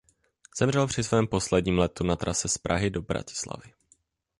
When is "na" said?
2.03-2.15